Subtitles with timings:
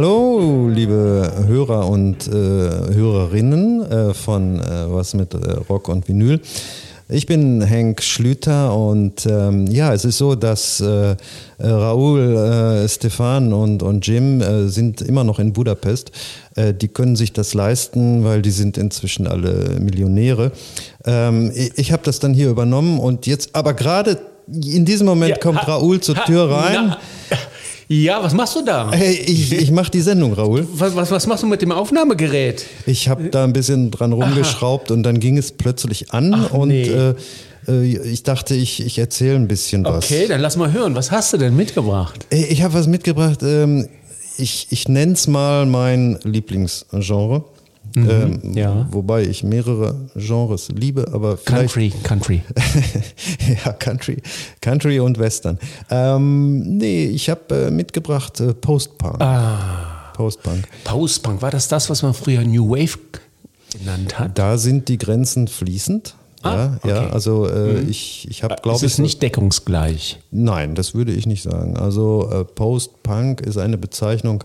[0.00, 5.38] Hallo, liebe Hörer und äh, Hörerinnen äh, von äh, Was mit äh,
[5.68, 6.40] Rock und Vinyl.
[7.08, 11.16] Ich bin Henk Schlüter und ähm, ja, es ist so, dass äh,
[11.58, 12.36] Raoul,
[12.84, 16.12] äh, Stefan und, und Jim äh, sind immer noch in Budapest.
[16.54, 20.52] Äh, die können sich das leisten, weil die sind inzwischen alle Millionäre.
[21.06, 25.30] Ähm, ich ich habe das dann hier übernommen und jetzt, aber gerade in diesem Moment
[25.30, 26.94] Ja, kommt ha- Raoul zur Tür rein.
[27.30, 27.36] na,
[27.88, 28.90] ja, was machst du da?
[28.92, 30.66] Hey, ich, ich mache die Sendung, Raoul.
[30.74, 32.64] Was, was, was machst du mit dem Aufnahmegerät?
[32.86, 36.68] Ich habe da ein bisschen dran rumgeschraubt und dann ging es plötzlich an Ach, und
[36.68, 36.82] nee.
[36.88, 37.14] äh,
[37.66, 40.04] äh, ich dachte, ich, ich erzähle ein bisschen was.
[40.04, 40.94] Okay, dann lass mal hören.
[40.94, 42.26] Was hast du denn mitgebracht?
[42.30, 43.42] Äh, Ich habe was mitgebracht.
[43.42, 43.88] Ähm,
[44.36, 47.44] ich ich nenne es mal mein Lieblingsgenre.
[48.08, 48.86] Ähm, Mhm, ja.
[48.90, 51.36] Wobei ich mehrere Genres liebe, aber.
[51.36, 52.42] Country, Country.
[53.64, 54.22] ja, Country,
[54.60, 55.58] Country und Western.
[55.90, 59.20] Ähm, nee, ich habe äh, mitgebracht äh, Post-Punk.
[59.20, 60.66] Ah, Post-Punk.
[60.84, 62.98] Postpunk, war das das, was man früher New Wave
[63.72, 64.36] genannt hat?
[64.36, 66.14] Da sind die Grenzen fließend.
[66.42, 66.88] Ah, ja, okay.
[66.88, 70.20] ja, also äh, ich, ich habe, Ist glaube ich, es nicht deckungsgleich?
[70.30, 71.76] Nein, das würde ich nicht sagen.
[71.76, 74.44] Also äh, Post-Punk ist eine Bezeichnung,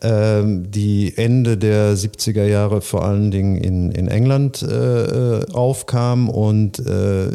[0.00, 6.30] ähm, die Ende der 70er Jahre vor allen Dingen in, in England äh, äh, aufkam
[6.30, 7.30] und äh,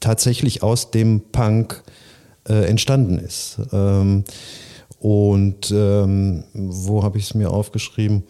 [0.00, 1.82] tatsächlich aus dem Punk
[2.48, 3.58] äh, entstanden ist.
[3.72, 4.24] Ähm,
[4.98, 8.22] und ähm, wo habe ich es mir aufgeschrieben?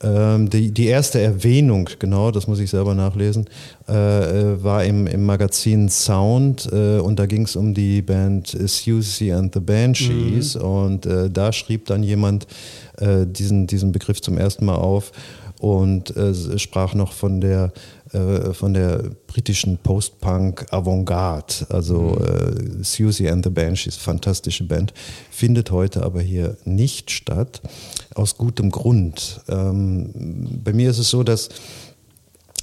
[0.00, 3.46] Ähm, die, die erste Erwähnung, genau, das muss ich selber nachlesen,
[3.88, 8.46] äh, äh, war im, im Magazin Sound äh, und da ging es um die Band
[8.46, 10.54] Susie and the Banshees.
[10.54, 12.46] Und äh, da schrieb dann jemand
[12.98, 15.10] äh, diesen, diesen Begriff zum ersten Mal auf
[15.60, 17.72] und äh, sprach noch von der
[18.12, 24.94] äh, von der britischen Post-Punk Avantgarde, also äh, Susie and the Banshees, fantastische Band,
[25.30, 27.60] findet heute aber hier nicht statt,
[28.14, 29.42] aus gutem Grund.
[29.48, 31.50] Ähm, bei mir ist es so, dass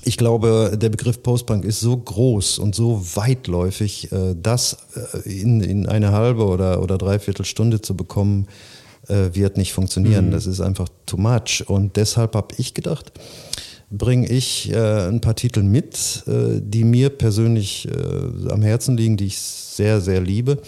[0.04, 4.78] ich glaube, der Begriff Postpunk ist so groß und so weitläufig, äh, das
[5.14, 8.48] äh, in, in eine halbe oder, oder dreiviertel Stunde zu bekommen,
[9.08, 10.32] wird nicht funktionieren.
[10.32, 11.64] Das ist einfach too much.
[11.68, 13.12] Und deshalb habe ich gedacht,
[13.90, 19.18] bringe ich äh, ein paar Titel mit, äh, die mir persönlich äh, am Herzen liegen,
[19.18, 20.60] die ich sehr, sehr liebe.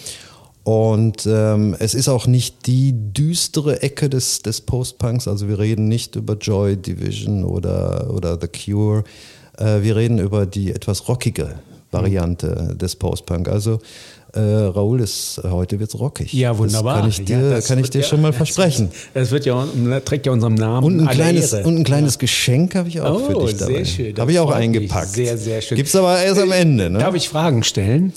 [0.63, 5.27] Und ähm, es ist auch nicht die düstere Ecke des, des Post-Punks.
[5.27, 9.05] Also wir reden nicht über Joy Division oder, oder The Cure.
[9.57, 11.55] Äh, wir reden über die etwas rockige
[12.01, 13.47] Variante des Post-Punk.
[13.49, 13.79] Also
[14.33, 16.31] äh, Raoul, ist, heute wird's rockig.
[16.33, 16.95] Ja, wunderbar.
[16.95, 18.89] Das kann ich dir, Ja, kann ich dir ja- schon mal das- versprechen.
[19.13, 19.65] Das wird ja,
[20.05, 21.67] trägt ja unserem Namen Und ein kleines, Ehre.
[21.67, 23.73] und ein kleines Geschenk habe ich auch für Oh, dich dabei.
[23.73, 24.17] sehr schön.
[24.17, 25.09] Habe ich auch eingepackt.
[25.09, 25.77] Sehr, sehr schön.
[25.77, 26.99] Gibt's aber erst am Ende, ne?
[26.99, 28.13] Darf ich Fragen stellen?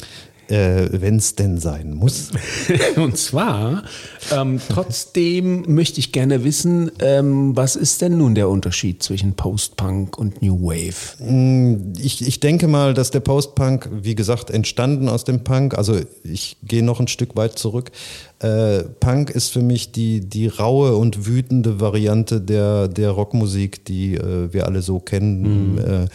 [0.50, 2.30] Äh, Wenn es denn sein muss.
[2.96, 3.84] Und zwar,
[4.32, 10.18] ähm, trotzdem möchte ich gerne wissen, ähm, was ist denn nun der Unterschied zwischen Post-Punk
[10.18, 11.94] und New Wave?
[12.02, 16.56] Ich, ich denke mal, dass der Post-Punk, wie gesagt, entstanden aus dem Punk, also ich
[16.64, 17.92] gehe noch ein Stück weit zurück.
[18.40, 24.14] Äh, Punk ist für mich die, die raue und wütende Variante der, der Rockmusik, die
[24.14, 25.78] äh, wir alle so kennen.
[25.78, 26.06] Äh,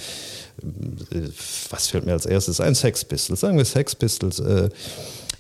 [1.70, 2.76] was fällt mir als erstes ein?
[2.76, 4.40] Sex Pistols, sagen wir Sex Pistols.
[4.40, 4.70] Äh,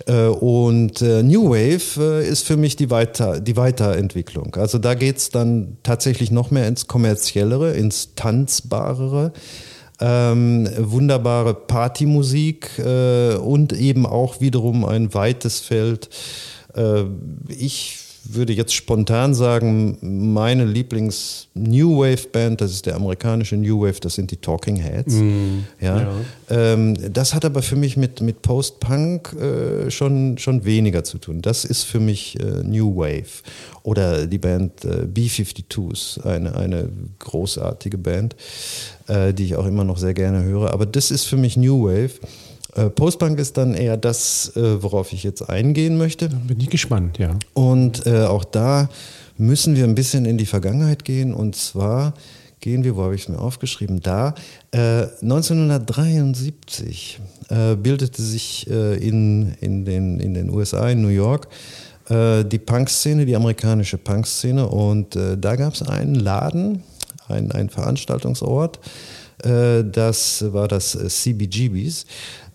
[0.08, 4.56] äh, und äh, New Wave äh, ist für mich die, Weiter, die Weiterentwicklung.
[4.56, 9.32] Also da geht's dann tatsächlich noch mehr ins Kommerziellere, ins Tanzbarere.
[10.02, 16.10] Ähm, wunderbare Partymusik äh, und eben auch wiederum ein weites Feld.
[16.76, 17.06] Äh,
[17.48, 24.16] ich würde jetzt spontan sagen, meine Lieblings-New Wave-Band, das ist der amerikanische New Wave, das
[24.16, 25.16] sind die Talking Heads.
[25.82, 26.12] ja.
[26.50, 31.42] Ähm, das hat aber für mich mit, mit Post-Punk äh, schon, schon weniger zu tun.
[31.42, 33.44] Das ist für mich äh, New Wave.
[33.84, 36.90] Oder die Band äh, B-52s, eine, eine
[37.20, 38.36] großartige Band,
[39.08, 40.74] äh, die ich auch immer noch sehr gerne höre.
[40.74, 42.20] Aber das ist für mich New Wave.
[42.76, 46.30] Äh, Post-Punk ist dann eher das, äh, worauf ich jetzt eingehen möchte.
[46.30, 47.38] Bin ich gespannt, ja.
[47.54, 48.90] Und äh, auch da
[49.38, 51.34] müssen wir ein bisschen in die Vergangenheit gehen.
[51.34, 52.14] Und zwar
[52.60, 54.02] gehen wir, wo habe ich es mir aufgeschrieben?
[54.02, 54.36] Da.
[54.72, 57.20] Äh, 1973
[57.50, 61.48] äh, bildete sich äh, in, in, den, in den USA, in New York,
[62.08, 64.68] die Punk-Szene, die amerikanische Punk-Szene.
[64.70, 66.84] Und da gab es einen Laden,
[67.28, 68.80] ein, ein Veranstaltungsort.
[69.44, 72.06] Äh, das war das äh, CBGBs.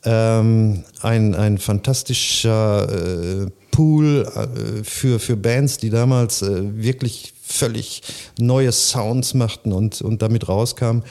[0.04, 8.02] Ähm, ein, ein fantastischer äh, Pool äh, für, für Bands, die damals äh, wirklich völlig
[8.38, 11.02] neue Sounds machten und, und damit rauskamen.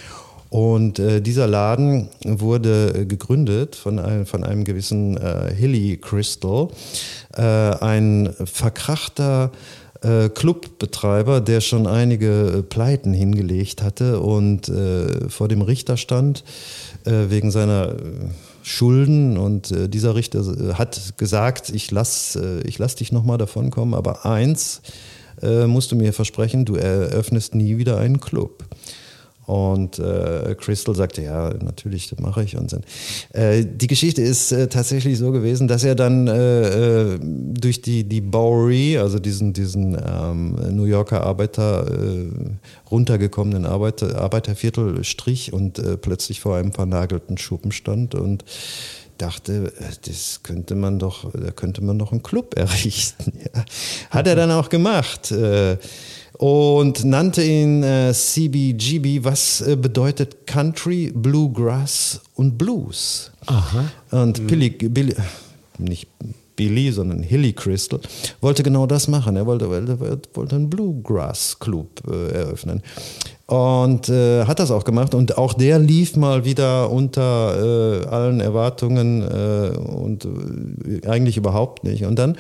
[0.50, 5.20] Und äh, dieser Laden wurde gegründet von einem, von einem gewissen
[5.56, 6.70] Hilly Crystal,
[7.32, 9.52] ein verkrachter
[10.02, 16.44] äh, Clubbetreiber, der schon einige äh, Pleiten hingelegt hatte und äh, vor dem Richter stand
[17.06, 17.96] äh, wegen seiner äh,
[18.64, 20.44] Schulden und äh, dieser Richter
[20.78, 24.82] hat gesagt, ich lass, ich lass dich nochmal davon kommen, aber eins
[25.42, 28.66] musst du mir versprechen, du eröffnest nie wieder einen Club.
[29.50, 32.56] Und äh, Crystal sagte, ja, natürlich, das mache ich.
[32.56, 32.72] Und
[33.34, 38.04] äh, die Geschichte ist äh, tatsächlich so gewesen, dass er dann äh, äh, durch die,
[38.04, 42.28] die Bowery, also diesen, diesen ähm, New Yorker Arbeiter, äh,
[42.92, 48.46] runtergekommenen Arbeiter, Arbeiterviertel strich und plötzlich vor einem vernagelten Schuppen stand und
[49.22, 49.72] dachte,
[50.06, 53.34] das könnte man doch, da könnte man doch einen Club errichten.
[53.56, 53.64] Ja.
[54.10, 55.32] Hat er dann auch gemacht
[56.40, 63.32] und nannte ihn äh, CBGB, was äh, bedeutet Country, Bluegrass und Blues.
[63.46, 63.92] Aha.
[64.12, 64.48] Und.
[64.48, 65.16] Billy, Billy,
[65.78, 66.08] nicht
[66.56, 68.00] Billy, sondern Hilly Crystal,
[68.40, 69.36] wollte genau das machen.
[69.36, 70.00] Er wollte, wollte,
[70.34, 72.84] wollte einen Bluegrass Club äh, eröffnen.
[73.50, 75.16] Und äh, hat das auch gemacht.
[75.16, 81.84] Und auch der lief mal wieder unter äh, allen Erwartungen äh, und äh, eigentlich überhaupt
[81.84, 82.06] nicht.
[82.06, 82.38] Und dann,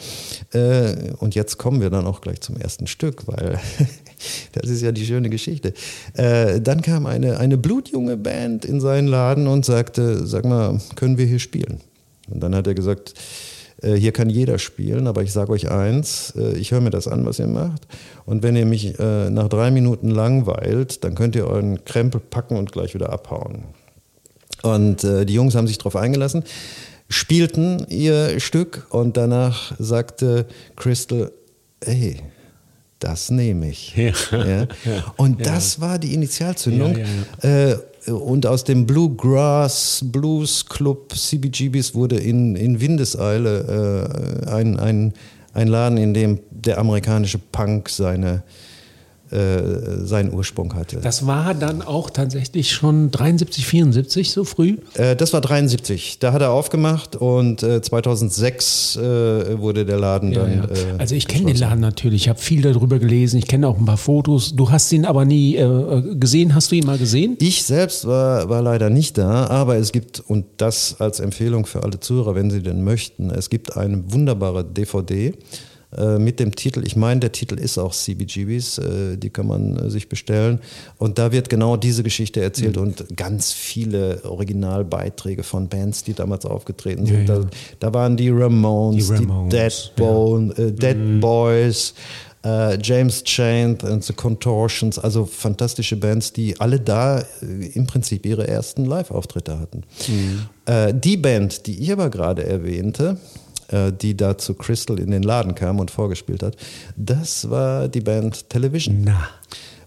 [0.54, 3.60] äh, und jetzt kommen wir dann auch gleich zum ersten Stück, weil
[4.52, 5.74] das ist ja die schöne Geschichte.
[6.14, 11.18] Äh, dann kam eine, eine blutjunge Band in seinen Laden und sagte, sag mal, können
[11.18, 11.80] wir hier spielen?
[12.30, 13.16] Und dann hat er gesagt,
[13.96, 17.26] hier kann jeder spielen, aber ich sage euch eins, äh, ich höre mir das an,
[17.26, 17.88] was ihr macht.
[18.26, 22.58] Und wenn ihr mich äh, nach drei Minuten langweilt, dann könnt ihr euren Krempel packen
[22.58, 23.64] und gleich wieder abhauen.
[24.62, 26.44] Und die Jungs haben sich darauf eingelassen,
[27.08, 31.32] spielten ihr Stück und danach sagte Crystal,
[31.82, 32.18] hey,
[33.00, 33.96] das nehme ich.
[33.96, 34.12] Ja.
[34.84, 35.14] Ja.
[35.16, 36.98] Und das war die Initialzündung.
[37.42, 37.78] Ja,
[38.12, 45.14] und aus dem Bluegrass Blues Club CBGBs wurde in, in Windeseile äh, ein, ein,
[45.54, 48.44] ein Laden, in dem der amerikanische Punk seine
[49.32, 50.98] äh, seinen Ursprung hatte.
[50.98, 54.78] Das war dann auch tatsächlich schon 73, 74 so früh?
[54.96, 56.20] Äh, das war 73.
[56.20, 60.54] Da hat er aufgemacht und äh, 2006 äh, wurde der Laden ja, dann.
[60.54, 60.64] Ja.
[60.64, 62.24] Äh, also ich kenne den Laden natürlich.
[62.24, 63.38] Ich habe viel darüber gelesen.
[63.38, 64.56] Ich kenne auch ein paar Fotos.
[64.56, 65.60] Du hast ihn aber nie
[66.16, 66.56] gesehen.
[66.56, 67.38] Hast du ihn mal gesehen?
[67.40, 71.84] Ich selbst war, war leider nicht da, aber es gibt und das als Empfehlung für
[71.84, 73.30] alle Zuhörer, wenn sie denn möchten.
[73.30, 75.34] Es gibt eine wunderbare DVD
[76.20, 79.90] mit dem Titel, ich meine, der Titel ist auch CBGBs, äh, die kann man äh,
[79.90, 80.60] sich bestellen.
[80.98, 82.84] Und da wird genau diese Geschichte erzählt mhm.
[82.84, 87.28] und ganz viele Originalbeiträge von Bands, die damals aufgetreten sind.
[87.28, 87.42] Ja, ja.
[87.42, 87.50] Da,
[87.80, 90.64] da, waren die Ramones, die, Ramones, die Dead, Bone, ja.
[90.66, 91.20] äh, Dead mhm.
[91.20, 91.94] Boys.
[92.42, 98.26] Uh, James Chant and the Contortions, also fantastische Bands, die alle da uh, im Prinzip
[98.26, 99.84] ihre ersten Live-Auftritte hatten.
[100.08, 101.02] Mhm.
[101.02, 105.56] Die Band, die ich aber gerade erwähnte, äh, die da zu Crystal in den Laden
[105.56, 106.56] kam und vorgespielt hat,
[106.96, 109.02] das war die Band Television.
[109.04, 109.30] Na.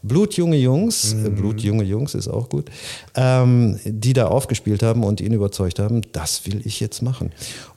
[0.02, 1.34] Blutjunge Jungs, mhm.
[1.36, 2.70] Blutjunge Jungs ist auch gut,
[3.14, 7.30] ähm, die da aufgespielt haben und ihn überzeugt haben, das will ich jetzt machen.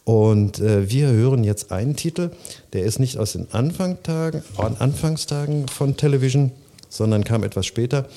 [0.04, 2.32] Und äh, wir hören jetzt einen Titel,
[2.74, 6.52] der ist nicht aus den Anfangstagen, Anfangstagen von Television,
[6.90, 8.08] sondern kam etwas später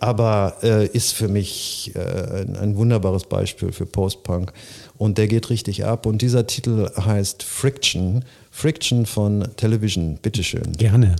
[0.00, 4.52] aber äh, ist für mich äh, ein, ein, wunderbares Beispiel für Post-Punk.
[4.98, 6.06] Und der geht richtig ab.
[6.06, 8.24] Und dieser Titel heißt Friction.
[8.50, 10.18] Friction von Television.
[10.22, 10.72] Bitteschön.
[10.76, 11.16] Gerne.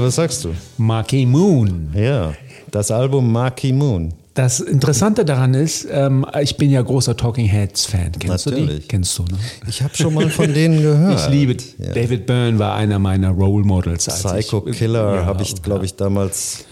[0.00, 0.50] Was sagst du?
[0.78, 1.90] Marky Moon.
[1.94, 2.34] Ja,
[2.70, 4.12] das Album Marky Moon.
[4.34, 8.10] Das Interessante daran ist, ähm, ich bin ja großer Talking Heads Fan.
[8.18, 8.68] Kennst Natürlich.
[8.68, 8.88] du die?
[8.88, 9.38] Kennst du, ne?
[9.68, 11.20] Ich habe schon mal von denen gehört.
[11.20, 11.92] ich liebe, ja.
[11.92, 14.06] David Byrne war einer meiner Role Models.
[14.06, 16.64] Psycho Killer ja, habe ich, glaube ich, damals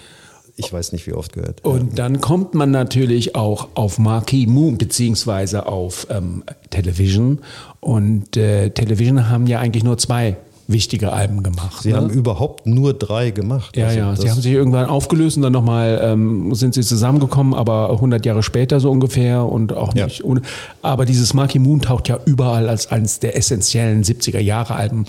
[0.56, 1.64] ich weiß nicht wie oft gehört.
[1.64, 7.40] Und dann kommt man natürlich auch auf Marquee Moon beziehungsweise auf ähm, Television.
[7.80, 10.36] Und äh, Television haben ja eigentlich nur zwei
[10.72, 11.82] wichtige Alben gemacht.
[11.82, 11.96] Sie ne?
[11.96, 13.76] haben überhaupt nur drei gemacht.
[13.76, 17.54] Ja, Also ja, sie haben sich irgendwann aufgelöst und dann nochmal ähm, sind sie zusammengekommen,
[17.54, 20.04] aber 100 Jahre später so ungefähr und auch Ja.
[20.06, 20.42] nicht ohne.
[20.82, 25.06] Aber dieses Marquee Moon taucht ja überall als eines der essentiellen 70er Jahre Alben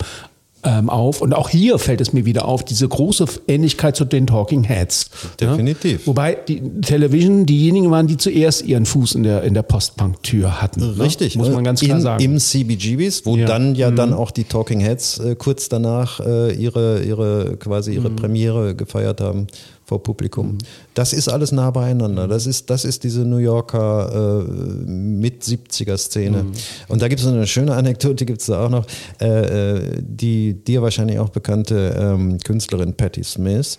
[0.64, 1.20] ähm, auf.
[1.20, 5.10] Und auch hier fällt es mir wieder auf, diese große Ähnlichkeit zu den Talking Heads.
[5.40, 6.00] Definitiv.
[6.00, 6.06] Ja?
[6.06, 10.80] Wobei die Television diejenigen waren, die zuerst ihren Fuß in der, in der Postpunk-Tür hatten.
[10.96, 11.04] ne?
[11.04, 11.54] Richtig, Muss ne?
[11.54, 12.22] man ganz klar in, sagen.
[12.24, 13.44] Im CBGBs, wo Ja.
[13.44, 13.48] Mhm.
[13.48, 18.10] dann ja dann auch die Talking Heads äh, kurz danach äh, ihre, ihre quasi ihre
[18.10, 18.16] Mhm.
[18.16, 19.46] Premiere gefeiert haben
[19.84, 20.56] vor Publikum.
[20.94, 21.74] Das ist alles nah Mhm.
[21.74, 22.28] beieinander.
[22.28, 24.44] Das ist, das ist diese New Yorker äh,
[24.90, 26.44] mit 70er Szene.
[26.44, 26.52] Mhm.
[26.88, 28.86] Und da gibt es eine schöne Anekdote, gibt es da auch noch,
[29.20, 33.78] äh, äh, die dir wahrscheinlich auch bekannte ähm, Künstlerin Patti Smith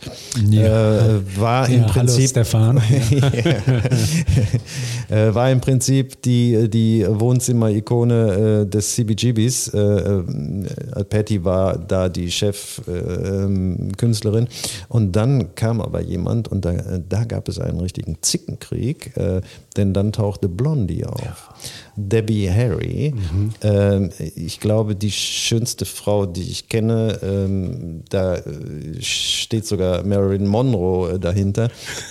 [0.50, 0.98] Ja.
[1.17, 2.77] äh, war im Ja, hallo, Prinzip Stefan.
[5.10, 9.72] äh, war im Prinzip die, die Wohnzimmer-Ikone äh, des CBGBs.
[11.10, 14.48] Patty war da die Chef-Künstlerin.
[14.89, 16.74] und dann kam aber jemand und da,
[17.08, 19.42] da gab es einen richtigen Zickenkrieg, äh,
[19.78, 21.54] denn dann tauchte Blondie auf.
[21.98, 23.14] Debbie Harry,
[23.62, 28.42] ähm, ich glaube, die schönste Frau, die ich kenne, ähm, da äh,
[29.00, 31.70] steht sogar Marilyn Monroe äh, dahinter.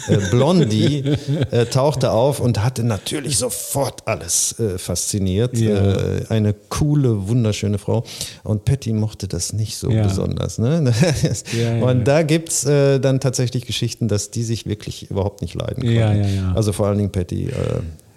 [0.08, 1.04] Äh, Blondie
[1.50, 5.56] äh, tauchte auf und hatte natürlich sofort alles äh, fasziniert.
[5.58, 5.96] Ja.
[5.96, 8.04] Äh, eine coole, wunderschöne Frau.
[8.42, 10.02] Und Patty mochte das nicht so Ja.
[10.04, 10.58] besonders.
[10.58, 10.92] Ne?
[11.54, 15.84] Ja, und da gibt es dann tatsächlich Geschichten, dass die sich wirklich überhaupt nicht leiden
[15.90, 16.52] ja.
[16.54, 17.50] Also vor allen Dingen Patty,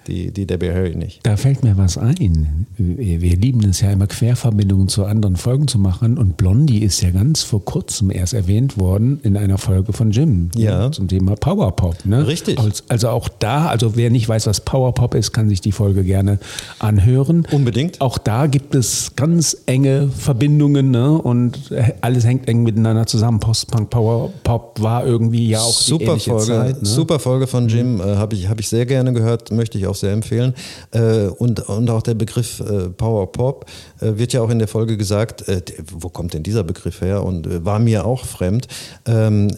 [0.08, 1.20] die, die Debbie Harry nicht.
[1.24, 2.68] Da fällt mir was ein.
[2.78, 6.18] Wir lieben es ja immer, Querverbindungen zu anderen Folgen zu machen.
[6.18, 10.50] Und Blondie ist ja ganz vor kurzem erst erwähnt worden in einer Folge von Jim
[10.56, 10.86] Ja.
[10.86, 12.06] ne, zum Thema Powerpop.
[12.06, 12.26] Ne?
[12.28, 12.58] Richtig.
[12.90, 16.40] Also, auch da, also wer nicht weiß, was Powerpop ist, kann sich die Folge gerne
[16.80, 17.48] anhören.
[17.52, 18.02] Unbedingt.
[18.02, 21.12] Auch da gibt es ganz enge Verbindungen ne?
[21.12, 21.72] und
[22.02, 23.40] alles hängt eng miteinander zusammen.
[23.40, 26.82] Postpunk, Powerpop war irgendwie ja auch die super ähnliche Folge, Zeit.
[26.82, 26.88] Ne?
[26.88, 29.96] super Folge von Jim, äh, habe ich, hab ich sehr gerne gehört, möchte ich auch
[30.00, 30.54] sehr empfehlen.
[30.92, 33.66] Äh, und, und auch der Begriff äh, Power Pop
[34.00, 35.62] wird ja auch in der Folge gesagt, äh,
[35.92, 37.24] wo kommt denn dieser Begriff her?
[37.24, 38.68] Und äh, war mir auch fremd.
[39.06, 39.56] Ähm,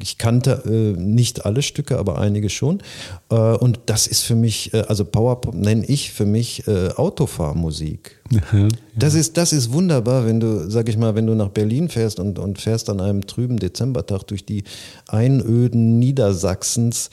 [0.00, 2.82] ich, kannte äh, nicht alle Stücke, aber einige schon.
[3.30, 6.88] Äh, und das ist für mich, äh, also Power Pop nenne ich für mich äh,
[6.90, 8.16] Autofahrmusik.
[8.96, 12.18] Das ist, das ist wunderbar, wenn du, sag ich mal, wenn du nach Berlin fährst
[12.18, 14.64] und, und fährst an einem trüben Dezembertag durch die
[15.06, 17.08] Einöden Niedersachsens,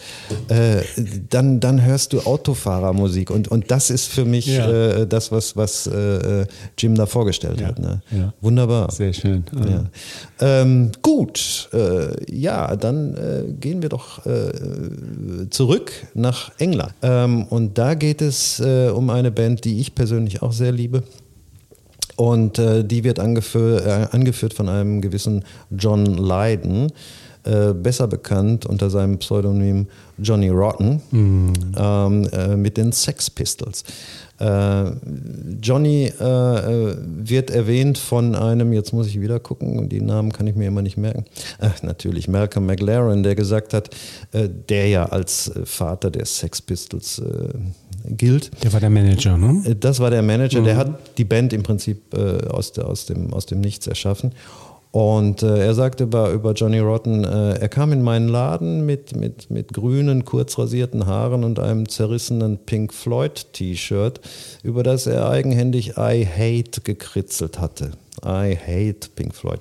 [0.50, 0.82] äh,
[1.30, 3.30] dann, dann hörst du Autofahrermusik.
[3.30, 4.70] Und, und das ist für mich Ja.
[4.70, 6.46] äh, das, was, was äh,
[6.78, 7.80] Jim da vorgestellt Ja, hat.
[7.80, 8.02] Ne?
[8.12, 8.34] ja.
[8.42, 8.92] Wunderbar.
[8.92, 9.44] Sehr schön.
[9.54, 9.86] Ja.
[10.40, 16.94] Ähm, gut, äh, ja, dann äh, gehen wir doch äh, zurück nach England.
[17.02, 21.04] Ähm, und da geht es äh, um eine Band, die ich persönlich auch sehr liebe.
[22.18, 26.92] Und äh, die wird angefü äh, angeführt von einem gewissen John Lydon,
[27.44, 29.86] äh, besser bekannt unter seinem Pseudonym
[30.18, 31.00] Johnny Rotten,
[31.78, 33.84] ähm, äh, mit den Sex Pistols.
[34.40, 34.92] Äh,
[35.62, 40.56] Johnny äh, wird erwähnt von einem, jetzt muss ich wieder gucken, die Namen kann ich
[40.56, 41.26] mir immer nicht merken.
[41.60, 43.92] Ach, natürlich, Malcolm McLaren, der gesagt hat,
[44.34, 47.54] der ja als Vater der Sex Pistols äh,
[48.10, 48.52] gilt.
[48.64, 49.64] Der war der Manager, ne?
[49.66, 53.06] Äh, Das war der Manager, der hat die Band im Prinzip äh, aus, der, aus,
[53.06, 54.32] dem, aus dem Nichts erschaffen.
[54.92, 59.16] Und äh, er sagte über, über Johnny Rotten, äh, er kam in meinen Laden mit,
[59.16, 64.22] mit, mit grünen, kurz rasierten Haaren und einem zerrissenen Pink Floyd T-Shirt,
[64.64, 67.92] über das er eigenhändig I Hate gekritzelt hatte.
[68.26, 69.60] I hate Pink Floyd.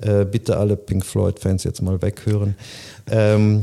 [0.00, 2.54] Äh, bitte alle Pink Floyd-Fans jetzt mal weghören.
[3.10, 3.62] Ähm,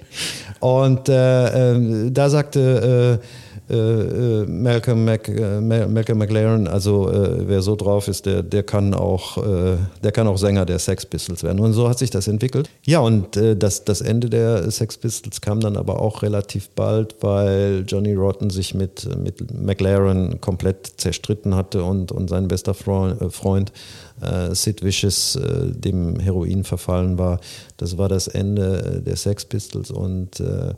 [0.60, 3.20] und äh, äh, da sagte
[3.68, 8.94] Malcolm, Mac, äh, Mal- Malcolm McLaren, also äh, wer so drauf ist, der, der kann
[8.94, 11.58] auch, äh, der kann auch Sänger der Sex Pistols werden.
[11.58, 12.70] Und so hat sich das entwickelt.
[12.84, 17.16] Ja, und äh, das, das Ende der Sex Pistols kam dann aber auch relativ bald,
[17.22, 23.20] weil Johnny Rotten sich mit, mit McLaren komplett zerstritten hatte und, und sein bester Freund,
[23.20, 23.72] äh, Freund
[24.20, 27.40] äh, Sid Vicious äh, dem Heroin verfallen war.
[27.76, 30.74] Das war das Ende äh, der Sex Pistols und äh,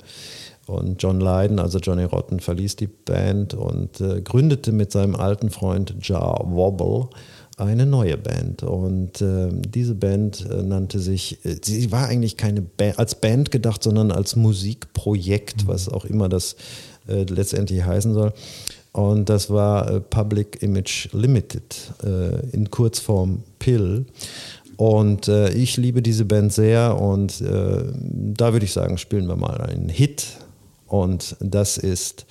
[0.68, 5.50] und John Lydon, also Johnny Rotten, verließ die Band und äh, gründete mit seinem alten
[5.50, 7.08] Freund Jar Wobble
[7.58, 8.62] eine neue Band.
[8.62, 13.50] Und äh, diese Band äh, nannte sich, äh, sie war eigentlich keine Band, als Band
[13.50, 16.56] gedacht, sondern als Musikprojekt, was auch immer das
[17.08, 18.32] äh, letztendlich heißen soll.
[18.92, 24.06] Und das war äh, Public Image Limited, äh, in Kurzform PIL.
[24.76, 29.88] Und ich liebe diese Band sehr und da würde ich sagen, spielen wir mal einen
[29.88, 30.36] Hit.
[30.88, 32.26] Und das ist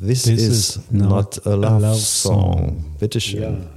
[0.00, 2.52] This, This is, is not not a love, a love song.
[2.52, 2.96] song.
[3.00, 3.68] Bitteschön.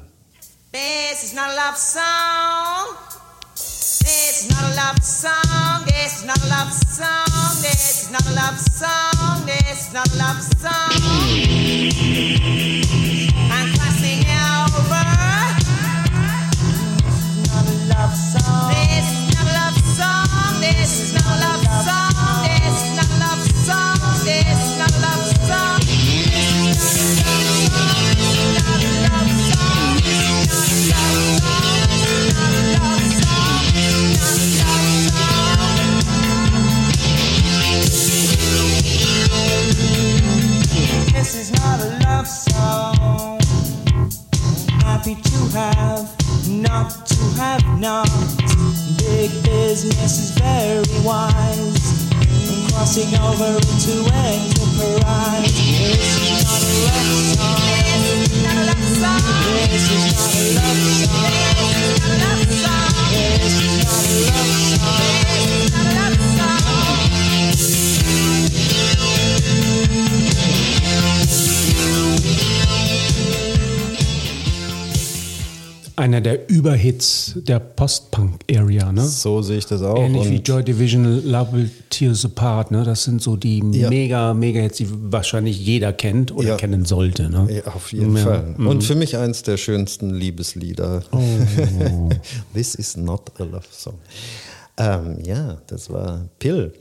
[0.72, 2.96] This is not a love song.
[3.56, 5.86] This is not a love song.
[5.88, 7.62] This is not a love song.
[7.62, 9.46] This is not a love song.
[9.48, 10.92] This is not a love song.
[76.22, 79.04] Einer der Überhits der Post-Punk-Area, ne?
[79.08, 79.98] So sehe ich das auch.
[79.98, 82.84] Ähnlich wie Joy Division, Love Will Tears Apart, ne?
[82.84, 83.90] Das sind so die Ja.
[83.90, 86.58] mega, mega Hits, die wahrscheinlich jeder kennt oder Ja.
[86.58, 87.48] kennen sollte, ne?
[87.66, 88.16] Ja, auf jeden.
[88.18, 88.54] Fall.
[88.60, 91.02] Und für mich eins der schönsten Liebeslieder.
[91.12, 91.18] Oh.
[92.54, 93.96] This is not a love song.
[94.78, 96.72] Ähm, ja, das war Pill.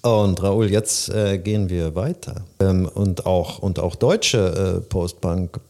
[0.00, 2.46] Und Raoul, jetzt äh, gehen wir weiter.
[2.60, 4.88] Ähm, und, auch, und auch deutsche äh,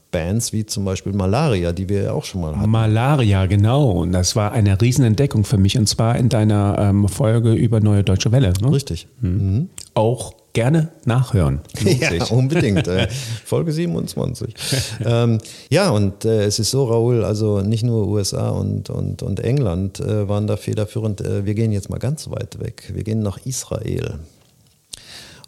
[0.08, 2.70] Post-Punk-Bands, wie zum Beispiel Malaria, die wir ja auch schon mal hatten.
[2.70, 3.90] Malaria, genau.
[3.90, 5.78] Und das war eine Riesenentdeckung für mich.
[5.78, 8.52] Und zwar in deiner ähm, Folge über Neue Deutsche Welle.
[8.60, 8.72] Ne?
[8.72, 9.08] Richtig.
[9.94, 11.60] Auch gerne nachhören.
[11.84, 12.86] Ja, unbedingt.
[12.88, 13.08] äh,
[13.44, 14.54] Folge 27.
[15.04, 15.38] ähm,
[15.70, 20.00] ja, und äh, es ist so, Raoul, also nicht nur USA und, und, und England
[20.00, 21.20] äh, waren da federführend.
[21.20, 22.90] Äh, wir gehen jetzt mal ganz weit weg.
[22.94, 24.18] Wir gehen nach Israel.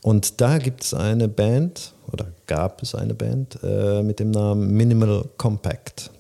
[0.03, 4.73] Und da gibt es eine Band, oder gab es eine Band äh, mit dem Namen
[4.73, 6.11] Minimal Compact.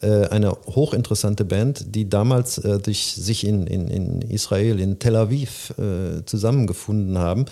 [0.00, 5.16] Äh, eine hochinteressante Band, die damals äh, durch, sich in, in, in Israel, in Tel
[5.16, 7.46] Aviv äh, zusammengefunden haben.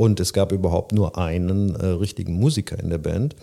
[0.00, 3.36] Und es gab überhaupt nur einen äh, richtigen Musiker in der Band,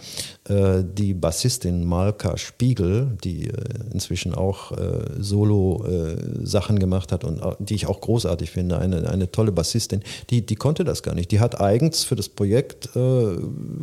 [0.50, 3.54] äh, die Bassistin Malka Spiegel, die äh,
[3.94, 9.52] inzwischen auch äh, Solo-Sachen gemacht hat und die ich auch großartig finde, eine, eine tolle
[9.52, 11.30] Bassistin, die, die konnte das gar nicht.
[11.30, 13.36] Die hat eigens für das Projekt äh,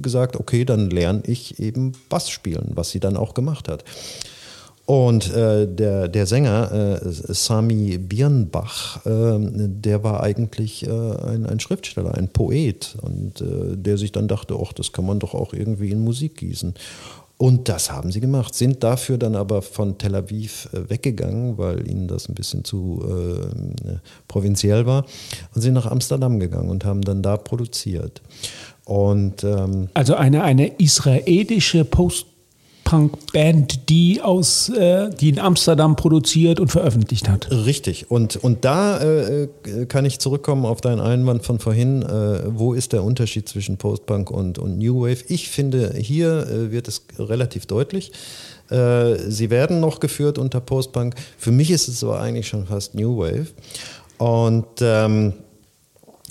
[0.02, 3.84] gesagt, okay, dann lerne ich eben Bass spielen, was sie dann auch gemacht hat.
[4.86, 11.58] Und äh, der, der Sänger äh, Sami Birnbach, äh, der war eigentlich äh, ein, ein
[11.58, 15.54] Schriftsteller, ein Poet und äh, der sich dann dachte, ach, das kann man doch auch
[15.54, 16.74] irgendwie in Musik gießen.
[17.36, 21.88] Und das haben sie gemacht, sind dafür dann aber von Tel Aviv äh, weggegangen, weil
[21.88, 23.02] ihnen das ein bisschen zu
[24.28, 25.06] provinziell war
[25.54, 28.20] und sind nach Amsterdam gegangen und haben dann da produziert.
[28.84, 31.86] Und ähm, Also eine, eine israelische
[32.94, 37.50] Post-Punk-Band, die aus, äh, die in Amsterdam produziert und veröffentlicht hat.
[37.50, 38.10] Richtig.
[38.10, 39.48] Und, und da äh, äh,
[39.86, 42.02] kann ich zurückkommen auf deinen Einwand von vorhin.
[42.02, 45.24] Äh, wo ist der Unterschied zwischen Postpunk und, und New Wave?
[45.28, 48.12] Ich finde, hier äh, wird es relativ deutlich.
[48.70, 51.14] Äh, sie werden noch geführt unter Postpunk.
[51.36, 53.48] Für mich ist es aber eigentlich schon fast New Wave.
[54.18, 55.34] Und ähm,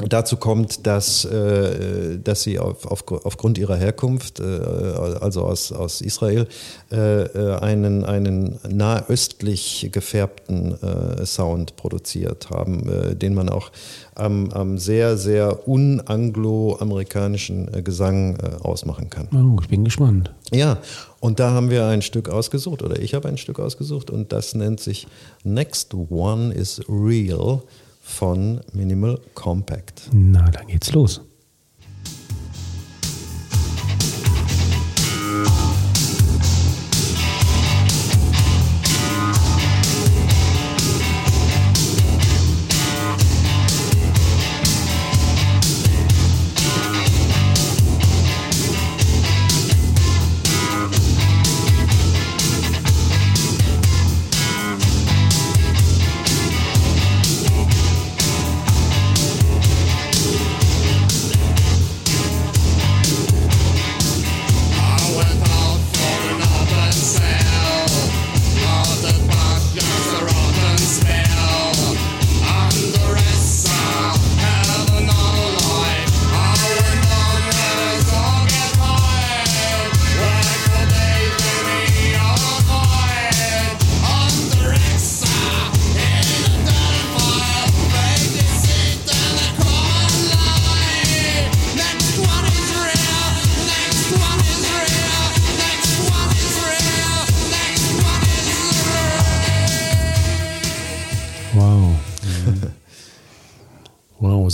[0.09, 6.01] Dazu kommt, dass, äh, dass sie auf, auf, aufgrund ihrer Herkunft, äh, also aus, aus
[6.01, 6.47] Israel,
[6.91, 7.27] äh,
[7.61, 13.71] einen, einen nahöstlich gefärbten äh, Sound produziert haben, äh, den man auch
[14.15, 19.27] am, am sehr, sehr unanglo-amerikanischen äh, Gesang äh, ausmachen kann.
[19.33, 20.31] Oh, ich bin gespannt.
[20.51, 20.77] Ja,
[21.19, 24.55] und da haben wir ein Stück ausgesucht, oder ich habe ein Stück ausgesucht, und das
[24.55, 25.07] nennt sich
[25.43, 27.61] Next One is Real
[28.03, 30.09] von Minimal Compact.
[30.11, 31.21] Na, dann geht's los.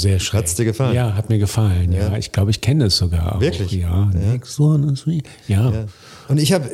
[0.02, 0.40] Sehr schön.
[0.40, 0.96] Hat's dir gefallen?
[0.96, 1.92] Ja, hat mir gefallen.
[1.94, 2.18] Ja, Ja.
[2.18, 3.36] ich glaube, ich kenne es sogar.
[3.36, 3.42] Auch.
[3.42, 3.72] Wirklich?
[3.72, 4.10] Ja.
[4.14, 4.20] Ja.
[4.32, 5.20] Next one is me.
[5.48, 5.86] Ja.
[6.28, 6.70] Und ich habe,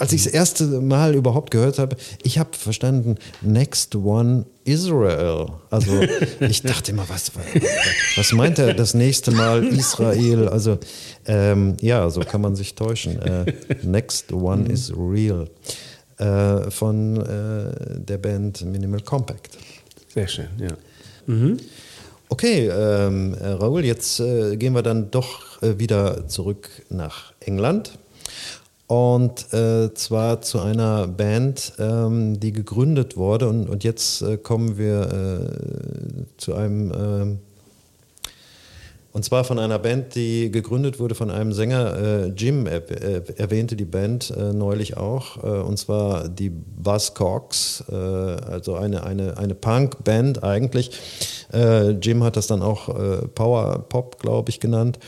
[0.00, 5.46] als ich das erste Mal überhaupt gehört habe, ich habe verstanden, next one Israel.
[5.70, 5.92] Also
[6.40, 7.32] ich dachte immer, was,
[8.16, 10.48] was meint er das nächste Mal Israel?
[10.48, 10.78] Also
[11.26, 13.20] ähm, ja, so kann man sich täuschen.
[13.22, 15.48] Äh, next one is real.
[16.18, 19.56] Äh, von äh, der Band Minimal Compact.
[20.12, 20.76] Sehr schön, ja.
[22.30, 27.92] Okay, ähm, äh, Raoul, jetzt äh, gehen wir dann doch äh, wieder zurück nach England.
[28.86, 33.48] Und äh, zwar zu einer Band, ähm, die gegründet wurde.
[33.48, 37.38] Und, und jetzt äh, kommen wir äh, zu einem, ähm,
[39.12, 41.96] und zwar von einer Band, die gegründet wurde von einem Sänger.
[41.96, 45.42] Äh, Jim er, äh, erwähnte die Band äh, neulich auch.
[45.42, 50.92] Äh, und zwar die Buzzcocks, äh, also eine, eine, eine Punk-Band eigentlich.
[51.52, 54.98] Äh, Jim hat das dann auch äh, Power Pop, glaube ich, genannt.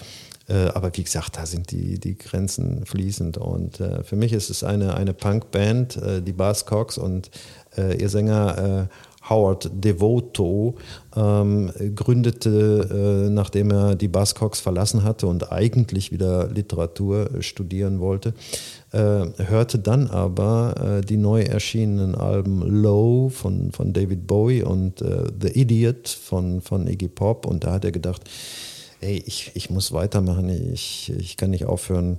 [0.48, 3.38] Äh, aber wie gesagt, da sind die, die Grenzen fließend.
[3.38, 7.30] Und äh, für mich ist es eine, eine Punk-Band, äh, die Buzzcocks und
[7.76, 8.88] äh, ihr Sänger
[9.30, 10.74] Howard Devoto
[11.16, 18.34] ähm, gründete, äh, nachdem er die Buzzcocks verlassen hatte und eigentlich wieder Literatur studieren wollte,
[18.92, 25.00] äh, hörte dann aber äh, die neu erschienenen Alben Low von, von David Bowie und
[25.00, 27.46] äh, The Idiot von, von Iggy Pop.
[27.46, 28.28] Und da hat er gedacht,
[29.00, 32.18] ey, ich, ich muss weitermachen, ich, ich kann nicht aufhören,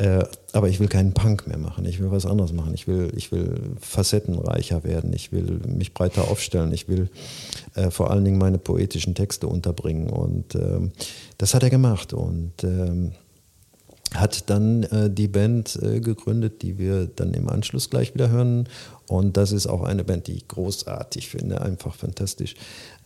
[0.00, 3.12] äh, aber ich will keinen Punk mehr machen, ich will was anderes machen, ich will,
[3.14, 7.10] ich will facettenreicher werden, ich will mich breiter aufstellen, ich will
[7.74, 10.08] äh, vor allen Dingen meine poetischen Texte unterbringen.
[10.08, 10.92] Und ähm,
[11.36, 12.14] das hat er gemacht.
[12.14, 13.12] Und ähm,
[14.14, 18.70] hat dann äh, die Band äh, gegründet, die wir dann im Anschluss gleich wieder hören.
[19.06, 22.54] Und das ist auch eine Band, die ich großartig finde, einfach fantastisch.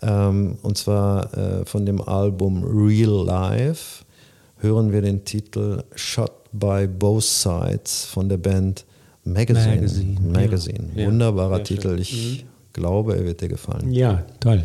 [0.01, 4.05] Ähm, und zwar äh, von dem Album Real Life
[4.59, 8.85] hören wir den Titel Shot by Both Sides von der Band
[9.25, 9.77] Magazine.
[9.77, 10.41] Magazine, ja.
[10.41, 10.85] Magazine.
[10.95, 11.65] Ja, Wunderbarer schön.
[11.65, 11.99] Titel.
[11.99, 13.93] Ich glaube, er wird dir gefallen.
[13.93, 14.65] Ja, toll.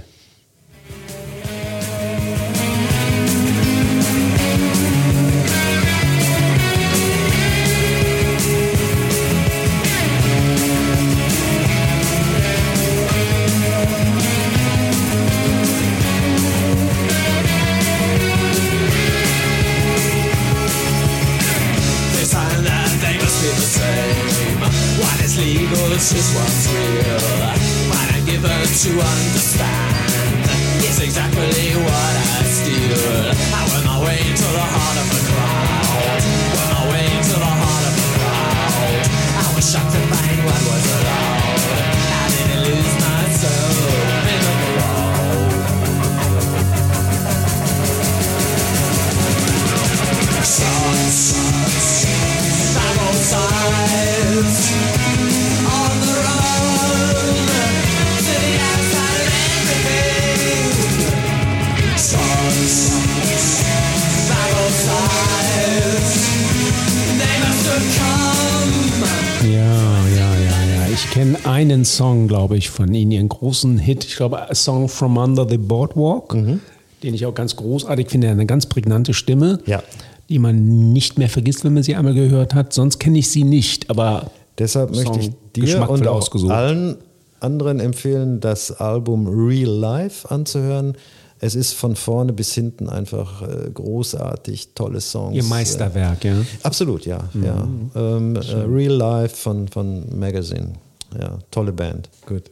[71.96, 74.06] Song, glaube ich, von Ihnen, Ihren großen Hit.
[74.06, 76.60] Ich glaube, A Song from Under the Boardwalk, Mhm.
[77.04, 78.30] den ich auch ganz großartig finde.
[78.30, 79.82] Eine ganz prägnante Stimme, Ja.
[80.30, 82.74] die man nicht mehr vergisst, wenn man sie einmal gehört hat.
[82.74, 86.52] Sonst kenne ich sie nicht, aber Deshalb Song möchte ich dir und auch ausgesucht.
[86.52, 86.98] allen
[87.40, 90.96] anderen empfehlen, das Album Real Life anzuhören.
[91.42, 95.36] Es ist von vorne bis hinten einfach äh, großartig, tolle Songs.
[95.38, 96.34] Ihr Meisterwerk, ja.
[96.34, 97.30] Äh, absolut, ja.
[97.42, 97.66] ja.
[97.96, 100.74] Ähm, äh, Real Life von, von Magazine.
[101.18, 102.10] Ja, tolle Band.
[102.26, 102.52] Gut.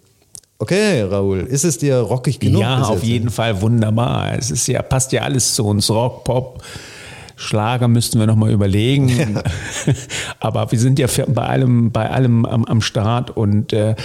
[0.59, 2.61] Okay, Raoul, ist es dir rockig genug?
[2.61, 4.33] ja, auf jeden Fall wunderbar.
[4.37, 5.89] Es ist ja, passt ja alles zu uns.
[5.89, 6.63] Rock, Pop,
[7.35, 9.39] Schlager müssten wir nochmal überlegen.
[10.39, 13.95] Aber wir sind ja bei allem, bei allem am, am Start und äh,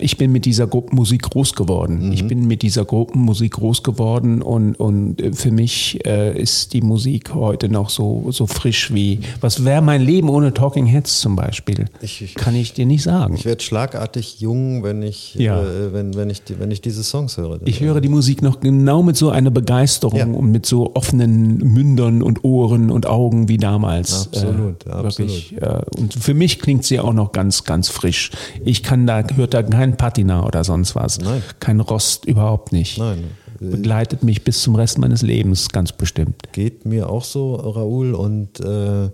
[0.00, 2.06] ich bin mit dieser Gruppenmusik groß geworden.
[2.06, 2.12] Mhm.
[2.12, 6.80] Ich bin mit dieser Gruppenmusik groß geworden und, und äh, für mich äh, ist die
[6.82, 11.36] Musik heute noch so, so frisch wie, was wäre mein Leben ohne Talking Heads zum
[11.36, 11.86] Beispiel?
[12.00, 13.34] Ich- ich- Kann ich dir nicht sagen.
[13.34, 15.60] Ich werde schlagartig jung, wenn ich, Ja.
[15.62, 17.58] äh, wenn, wenn, ich, die- wenn ich diese Songs höre.
[17.64, 20.26] Ich höre die Musik noch genau mit so einer Begeisterung Ja.
[20.26, 24.26] und mit so offenen Mündern und Ohren und Augen wie damals.
[24.28, 25.18] Absolut, äh, absolut.
[25.18, 28.30] Wirklich, äh, und für mich klingt sie auch noch ganz, ganz frisch.
[28.64, 31.18] Ich kann da, hört da kein Patina oder sonst was.
[31.20, 31.42] Nein.
[31.60, 32.98] Kein Rost, überhaupt nicht.
[32.98, 33.24] Nein.
[33.58, 36.52] Begleitet mich bis zum Rest meines Lebens, ganz bestimmt.
[36.52, 38.14] Geht mir auch so, Raoul.
[38.14, 39.08] Und äh,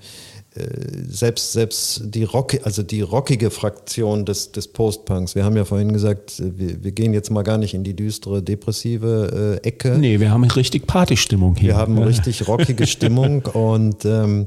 [1.08, 5.92] selbst, selbst die Rock, also die rockige Fraktion des, des Post-Punks, wir haben ja vorhin
[5.92, 9.98] gesagt, äh, wir, wir gehen jetzt mal gar nicht in die düstere, depressive äh, Ecke.
[9.98, 11.70] Nee, wir haben richtig Partystimmung hier.
[11.70, 14.46] Wir haben richtig rockige Stimmung und ähm,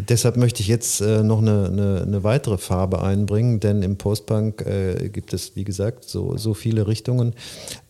[0.00, 4.64] Deshalb möchte ich jetzt äh, noch eine, eine, eine, weitere Farbe einbringen, denn im Postpunk
[4.64, 7.34] äh, gibt es, wie gesagt, so, so viele Richtungen.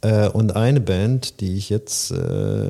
[0.00, 2.14] Äh, und eine Band, die ich jetzt äh,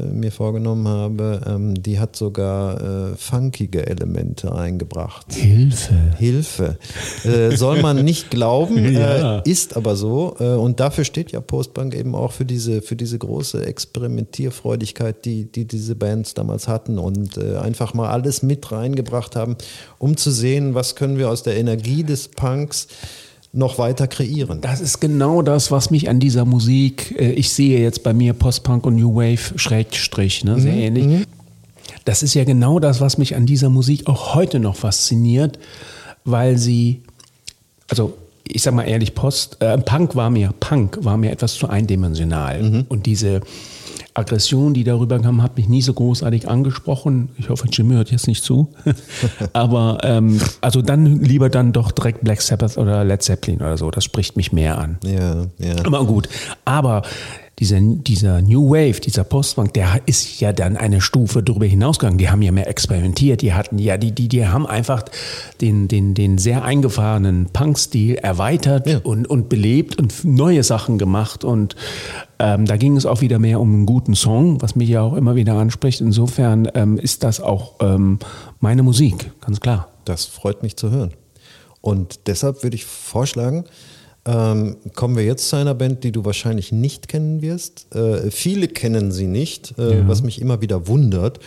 [0.07, 5.33] mir vorgenommen habe, ähm, die hat sogar äh, funkige Elemente eingebracht.
[5.35, 5.95] Hilfe.
[6.17, 6.79] Hilfe.
[7.25, 9.39] Äh, soll man nicht glauben, Ja.
[9.41, 10.35] ist aber so.
[10.39, 15.67] und dafür steht ja Postpunk eben auch für diese, für diese große Experimentierfreudigkeit, die, die
[15.67, 19.57] diese Bands damals hatten und einfach mal alles mit reingebracht haben,
[19.99, 22.89] um zu sehen, was können wir aus der Energie des Punks
[23.53, 24.61] noch weiter kreieren.
[24.61, 28.35] Das ist genau das, was mich an dieser Musik, äh, ich sehe jetzt bei mir
[28.35, 31.27] Post-Punk und New Wave Schrägstrich, ne, sehr ähnlich.
[32.05, 35.59] Das ist ja genau das, was mich an dieser Musik auch heute noch fasziniert,
[36.25, 37.03] weil sie,
[37.89, 38.15] also
[38.47, 42.85] ich sag mal ehrlich, Post, äh, Punk war mir, Punk war mir etwas zu eindimensional.
[42.89, 43.41] Und diese
[44.15, 47.29] Aggression, die darüber kam, hat mich nie so großartig angesprochen.
[47.39, 48.73] Ich hoffe, Jimmy hört jetzt nicht zu.
[49.53, 53.91] Aber ähm, also dann lieber dann doch direkt Black Sabbath oder Led Zeppelin oder so.
[53.91, 54.99] Das spricht mich mehr an.
[55.05, 55.77] Ja, ja.
[55.85, 56.29] Aber gut.
[56.65, 57.03] Aber
[57.59, 62.19] dieser, dieser New Wave, dieser Postpunk, der ist ja dann eine Stufe darüber hinausgegangen.
[62.19, 63.43] Die haben ja mehr experimentiert.
[63.43, 65.05] Die hatten ja, die, die, die haben einfach
[65.61, 68.99] den, den, den sehr eingefahrenen Punk-Stil erweitert Ja.
[69.03, 71.43] und, und belebt und neue Sachen gemacht.
[71.43, 71.75] Und
[72.39, 75.15] ähm, da ging es auch wieder mehr um einen guten Song, was mich ja auch
[75.15, 76.01] immer wieder anspricht.
[76.01, 78.21] Insofern ähm, ist das auch ähm,
[78.61, 79.89] meine Musik, ganz klar.
[80.05, 81.13] Das freut mich zu hören.
[81.81, 83.65] Und deshalb würde ich vorschlagen,
[84.25, 87.95] ähm, kommen wir jetzt zu einer Band, die du wahrscheinlich nicht kennen wirst.
[87.95, 91.41] Äh, viele kennen sie nicht, äh, was mich immer wieder wundert.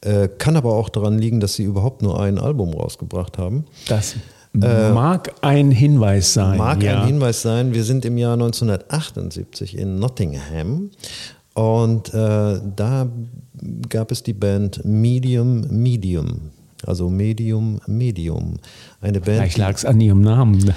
[0.00, 3.66] Äh, kann aber auch daran liegen, dass sie überhaupt nur ein Album rausgebracht haben.
[3.88, 4.14] Das
[4.52, 6.58] mag ein Hinweis sein.
[6.58, 7.00] Mag ja.
[7.00, 10.90] ein Hinweis sein, wir sind im Jahr 1978 in Nottingham
[11.54, 13.08] und äh, da
[13.88, 16.50] gab es die Band Medium Medium.
[16.84, 18.56] Also Medium Medium.
[19.02, 19.36] Eine Band.
[19.38, 20.72] Vielleicht lag es an ihrem Namen.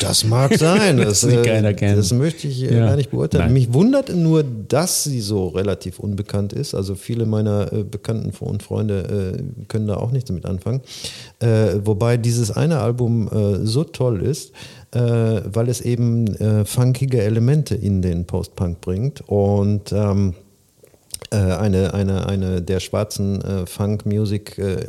[0.00, 0.98] Das mag sein.
[1.02, 2.88] Das, Das äh, das möchte ich äh, Ja.
[2.88, 3.46] gar nicht beurteilen.
[3.46, 3.54] Nein.
[3.54, 6.74] Mich wundert nur, dass sie so relativ unbekannt ist.
[6.74, 10.82] Also viele meiner äh, Bekannten und Freunde können da auch nichts damit anfangen.
[11.84, 13.28] Wobei dieses eine Album
[13.62, 14.52] so toll ist,
[14.92, 16.26] weil es eben
[16.64, 20.41] funkige Elemente in den Post-Punk bringt und ähm, äh,
[21.36, 24.84] eine, eine, eine der schwarzen äh, Funk-Music äh, äh,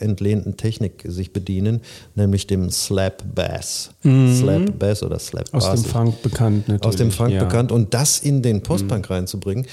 [0.00, 1.80] entlehnten Technik sich bedienen,
[2.14, 3.90] nämlich dem Slap Bass.
[4.02, 5.58] Slap Bass oder Slap Mhm.
[5.58, 5.82] Aus Bass.
[5.82, 6.84] dem Funk bekannt natürlich.
[6.86, 7.42] Aus dem Funk ja.
[7.42, 7.48] Mhm.
[7.48, 9.66] bekannt und das in den Postpunk reinzubringen,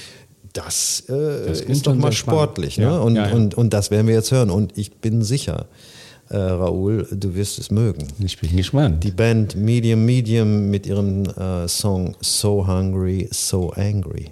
[0.52, 2.78] das, äh, Das ist doch mal sportlich.
[2.78, 2.84] Ne?
[2.84, 3.30] Ja, Und, ja.
[3.30, 4.50] Und, und das werden wir jetzt hören.
[4.50, 5.66] Und ich bin sicher,
[6.30, 8.08] äh, Raoul, du wirst es mögen.
[8.18, 9.04] Ich bin gespannt.
[9.04, 14.30] Die Band Medium Medium mit ihrem äh, Song So Hungry, So Angry.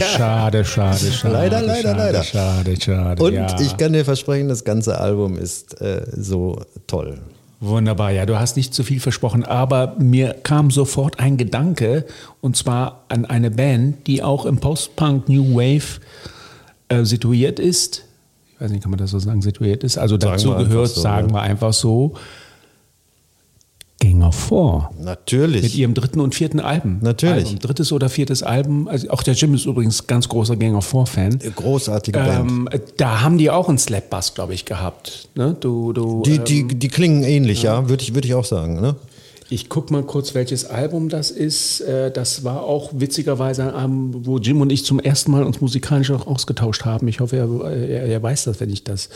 [0.00, 0.06] Ja.
[0.06, 1.32] Schade, schade, schade.
[1.34, 2.22] Leider, leider, schade, leider.
[2.22, 3.22] Schade, schade.
[3.22, 3.60] Und ja.
[3.60, 7.18] ich kann dir versprechen, das ganze Album ist äh, so toll.
[7.60, 12.06] Wunderbar, ja, du hast nicht zu viel versprochen, aber mir kam sofort ein Gedanke
[12.40, 16.00] und zwar an eine Band, die auch im Post-Punk New Wave
[16.88, 18.02] äh, situiert ist.
[18.54, 19.96] Ich weiß nicht, kann man das so sagen, situiert ist.
[19.96, 21.34] Also Sagen dazu gehört, so, sagen ja.
[21.34, 22.14] wir einfach so.
[24.02, 24.90] Gang of Four.
[25.00, 25.62] Natürlich.
[25.62, 26.98] Mit ihrem dritten und vierten Album.
[27.02, 27.46] Natürlich.
[27.46, 27.58] Album.
[27.60, 28.88] Drittes oder viertes Album.
[28.88, 31.38] Also auch der Jim ist übrigens ganz großer Gang of Four-Fan.
[31.54, 32.50] Großartige Band.
[32.50, 35.28] Ähm, da haben die auch einen Slap-Bass, glaube ich, gehabt.
[35.36, 35.56] Ne?
[35.60, 38.80] Du, du, Die, ähm, die, die klingen ähnlich, ja, würde ich, würde ich auch sagen.
[38.80, 38.96] Ne?
[39.50, 41.80] Ich guck mal kurz, welches Album das ist.
[41.82, 45.60] Äh, Das war auch witzigerweise ein Album, wo Jim und ich zum ersten Mal uns
[45.60, 47.06] musikalisch auch ausgetauscht haben.
[47.06, 49.10] Ich hoffe, er, er, er weiß das, wenn ich das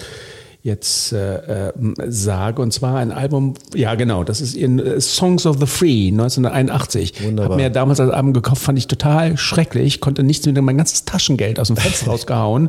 [0.67, 1.73] jetzt äh, äh,
[2.09, 2.61] sage.
[2.61, 7.25] Und zwar ein Album, ja genau, das ist in äh, Songs of the Free 1981.
[7.25, 7.53] Wunderbar.
[7.53, 11.05] Hab mir damals das Album gekauft, fand ich total schrecklich, konnte nichts mit mein ganzes
[11.05, 12.69] Taschengeld aus dem Fenster rausgehauen.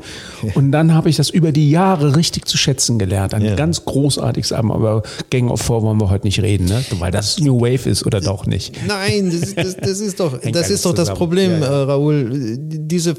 [0.56, 3.34] Und dann habe ich das über die Jahre richtig zu schätzen gelernt.
[3.34, 3.56] Ein Ja.
[3.56, 6.84] ganz großartiges Album, aber Gang of Four wollen wir heute nicht reden, ne?
[7.00, 8.76] weil das New Wave ist oder doch nicht.
[8.88, 11.10] Nein, das, ist- das, das ist doch, das, ist doch das.
[11.14, 11.66] Problem, Ja, ja.
[11.66, 12.58] Äh, Raoul.
[12.60, 13.16] Diese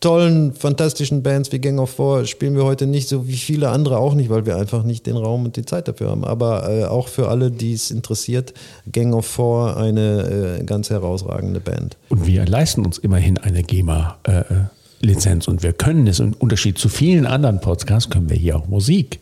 [0.00, 3.98] tollen, fantastischen Bands wie Gang of Four spielen wir heute nicht, so wie viele andere
[3.98, 6.24] auch nicht, weil wir einfach nicht den Raum und die Zeit dafür haben.
[6.24, 8.54] Aber äh, auch für alle, die es interessiert,
[8.90, 11.96] Gang of Four eine äh, ganz herausragende Band.
[12.08, 17.26] Und wir leisten uns immerhin eine GEMA-Lizenz und wir können es, im Unterschied zu vielen
[17.26, 19.20] anderen Podcasts, können wir hier auch Musik.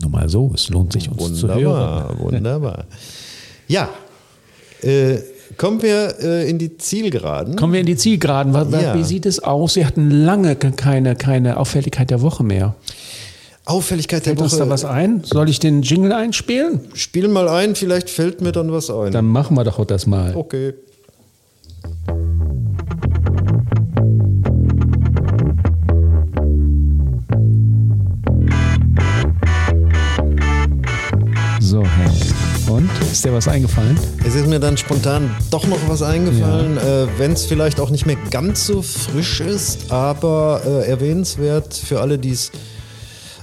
[0.00, 1.64] Nur mal so, es lohnt sich uns zu hören.
[1.64, 2.84] Wunderbar, wunderbar.
[3.66, 3.88] Ja,
[4.82, 5.18] äh,
[5.56, 7.56] kommen wir äh, in die Zielgeraden.
[7.56, 8.52] Kommen wir in die Zielgeraden.
[8.52, 8.94] Was- Ja.
[8.94, 9.74] Wie sieht es aus?
[9.74, 12.74] Sie hatten lange keine, keine Auffälligkeit der Woche mehr.
[13.64, 14.64] Auffälligkeit der Fällt uns Woche.
[14.64, 15.22] da was ein?
[15.24, 16.80] Soll ich den Jingle einspielen?
[16.94, 19.12] Spiel mal ein, vielleicht fällt mir dann was ein.
[19.12, 20.34] Dann machen wir doch das mal.
[20.34, 20.74] okay.
[33.10, 33.98] Ist dir was eingefallen?
[34.26, 38.04] Es ist mir dann spontan doch noch was eingefallen, äh, wenn es vielleicht auch nicht
[38.04, 42.52] mehr ganz so frisch ist, aber äh, erwähnenswert für alle, die es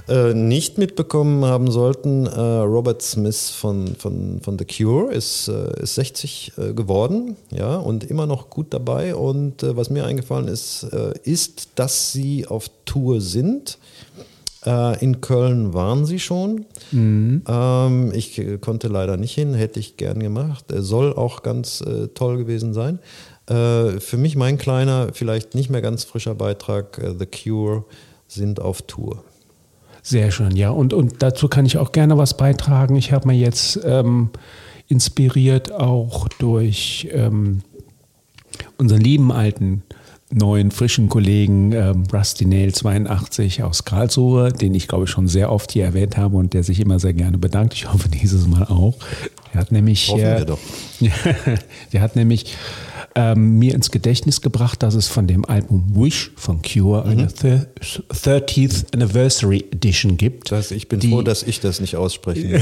[0.08, 2.26] äh, nicht mitbekommen haben sollten.
[2.26, 7.76] Äh, Robert Smith von, von, von The Cure ist, äh, ist 60 äh, geworden ja,
[7.76, 9.16] und immer noch gut dabei.
[9.16, 10.84] Und was mir eingefallen ist,
[11.24, 13.78] ist, dass sie auf Tour sind.
[14.66, 16.66] Äh, in Köln waren sie schon.
[17.46, 20.72] Ähm, ich äh, konnte leider nicht hin, hätte ich gern gemacht.
[20.72, 22.98] Er soll auch ganz äh, toll gewesen sein.
[23.48, 27.84] Äh, für mich mein kleiner, vielleicht nicht mehr ganz frischer Beitrag, äh, The Cure
[28.26, 29.22] sind auf Tour.
[30.02, 30.70] Sehr schön, ja.
[30.70, 32.96] Und, und dazu kann ich auch gerne was beitragen.
[32.96, 34.30] Ich habe mir jetzt ähm,
[34.88, 37.62] inspiriert auch durch ähm,
[38.78, 39.82] unseren lieben alten
[40.32, 45.52] neuen frischen Kollegen ähm, Rusty Nail 82 aus Karlsruhe, den ich glaube ich schon sehr
[45.52, 47.74] oft hier erwähnt habe und der sich immer sehr gerne bedankt.
[47.74, 48.94] Ich hoffe dieses Mal auch.
[49.52, 50.58] Er hat nämlich, äh, wir doch.
[51.92, 52.54] der hat nämlich
[53.14, 57.10] ähm, mir ins Gedächtnis gebracht, dass es von dem Album Wish von Cure Mhm.
[57.10, 57.66] eine thir-
[58.10, 60.50] 30th Anniversary Edition gibt.
[60.50, 62.52] Das heißt, ich bin froh, dass ich das nicht aussprechen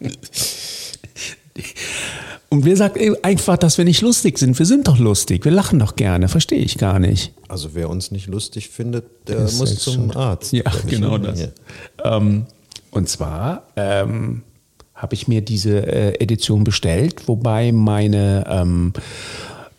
[0.00, 0.51] muss.
[2.52, 4.58] Und wer sagt einfach, dass wir nicht lustig sind?
[4.58, 7.32] Wir sind doch lustig, wir lachen doch gerne, verstehe ich gar nicht.
[7.48, 10.52] Also wer uns nicht lustig findet, der Ist muss zum schon- Arzt.
[10.52, 11.48] Ja, genau das.
[12.04, 12.44] Ähm,
[12.90, 14.42] und zwar ähm,
[14.94, 18.92] habe ich mir diese äh, Edition bestellt, wobei meine ähm,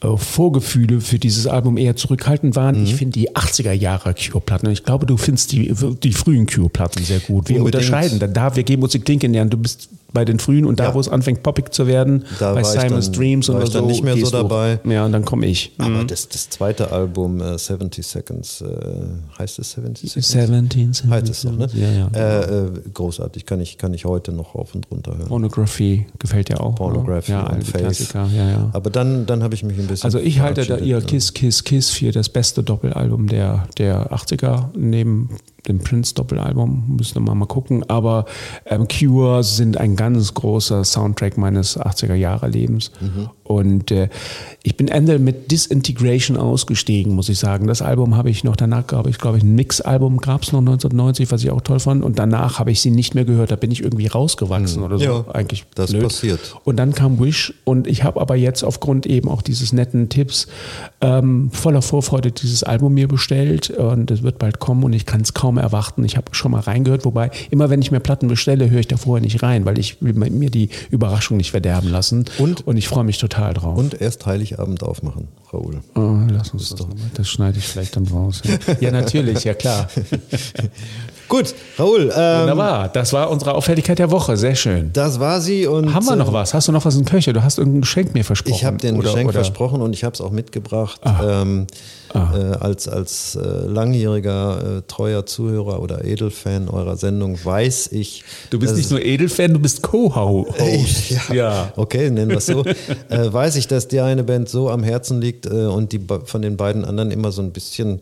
[0.02, 2.80] äh, Vorgefühle für dieses Album eher zurückhaltend waren.
[2.80, 2.86] Mhm.
[2.86, 7.04] Ich finde die 80er Jahre Cure-Platten, und ich glaube, du findest die, die frühen Cure-Platten
[7.04, 7.50] sehr gut.
[7.50, 7.84] Wir Unbedingt.
[7.84, 10.86] unterscheiden, da, da wir gehen Musik Klinken lernen, du bist bei den frühen und da,
[10.86, 10.94] Ja.
[10.94, 13.84] wo es anfängt, poppig zu werden, Da bei Simon's dann- Dreams war oder ich dann
[13.84, 13.88] so.
[13.90, 14.80] nicht mehr so dabei.
[14.86, 15.72] Ja, und dann komme ich.
[15.80, 18.68] Aber das, das zweite Album, äh, 70 Seconds, äh,
[19.40, 20.74] heißt es 70 Seconds?
[20.76, 21.68] 17, Heißt es so, ne?
[21.74, 22.08] Ja, ja.
[22.14, 25.28] Äh, äh, großartig, kann ich, kann ich heute noch rauf und runter hören.
[25.28, 26.76] Pornography gefällt dir auch.
[26.76, 28.14] Pornography ja, und Face.
[28.14, 28.70] Ja, ja.
[28.74, 30.06] Aber dann, dann habe ich mich ein bisschen.
[30.06, 31.02] Also ich halte da ihr?
[31.02, 35.30] Kiss, Kiss, Kiss für das beste Doppelalbum der, der 80er, neben
[35.68, 37.90] dem Prince-Doppelalbum, müssen wir mal gucken.
[37.90, 38.26] Aber
[38.66, 42.92] ähm, Cure sind ein ganz großer Soundtrack meines 80er-Jahre-Lebens.
[43.00, 43.30] Mhm.
[43.44, 44.10] Und äh,
[44.64, 47.68] ich bin Ende mit Disintegration ausgestiegen, muss ich sagen.
[47.68, 50.60] Das Album habe ich noch, danach glaube ich, glaube ich, ein Mix-Album gab es noch
[50.60, 52.04] 1990, was ich auch toll fand.
[52.04, 53.52] Und danach habe ich sie nicht mehr gehört.
[53.52, 55.06] Da bin ich irgendwie rausgewachsen oder so.
[55.06, 55.12] Mhm.
[55.12, 56.04] Ja, Eigentlich das blöd.
[56.04, 56.56] passiert.
[56.64, 60.48] Und dann kam Wish und ich habe aber jetzt aufgrund eben auch dieses netten Tipps
[61.02, 65.22] ähm, voller Vorfreude dieses Album mir bestellt und es wird bald kommen und ich kann
[65.22, 66.04] es kaum erwarten.
[66.04, 68.98] Ich habe schon mal reingehört, wobei immer wenn ich mir Platten bestelle, höre ich da
[68.98, 72.26] vorher nicht rein, weil ich will mir die Überraschung nicht verderben lassen.
[72.38, 73.78] Und- und ich freue mich total drauf.
[73.78, 75.82] Und erst Heiligabend aufmachen, Raoul.
[75.96, 78.42] Oh, lass uns das, das schneide ich vielleicht dann raus.
[78.46, 79.88] Ja, ja natürlich, ja klar.
[81.30, 82.12] Gut, Raoul.
[82.16, 82.90] Ähm, Wunderbar.
[82.90, 84.38] Das war unsere Auffälligkeit der Woche.
[84.38, 84.92] Sehr schön.
[84.94, 85.66] das war sie.
[85.68, 86.54] Und, Haben wir noch äh, was?
[86.54, 87.34] Hast du noch was in Köche?
[87.34, 88.56] Du hast irgendein Geschenk mir versprochen.
[88.56, 91.02] Ich habe dir ein Oder- Geschenk oder- versprochen und ich habe es auch mitgebracht.
[91.24, 91.68] Ähm,
[92.16, 92.18] Äh,
[92.60, 98.24] als als äh, langjähriger äh, treuer Zuhörer oder Edelfan eurer Sendung weiß ich.
[98.52, 101.10] Du bist nicht nur Edelfan, du bist Co-Host.
[101.30, 101.74] ja, ja.
[101.76, 102.64] okay, nennen wir es so.
[103.10, 106.44] äh, weiß ich, dass dir eine Band so am Herzen liegt äh, und die von
[106.44, 108.02] den beiden anderen immer so ein bisschen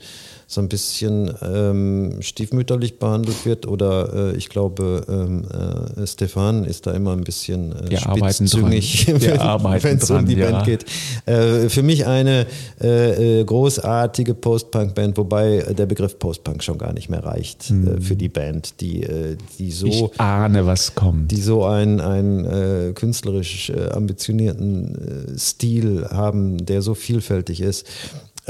[0.52, 6.88] so ein bisschen ähm, stiefmütterlich behandelt wird oder äh, ich glaube ähm, äh, Stefan ist
[6.88, 10.52] da immer ein bisschen äh, spitzzüngig, wenn es um die ja.
[10.52, 10.86] Band geht.
[11.26, 12.47] Äh, für mich eine
[12.82, 18.18] äh, äh, großartige Post-Punk-Band, wobei der Begriff Post-Punk schon gar nicht mehr reicht äh, für
[18.18, 21.32] die Band, die, äh, die so Ich ahne, was kommt.
[21.32, 27.86] die so einen, einen äh, künstlerisch äh, ambitionierten Stil haben, der so vielfältig ist.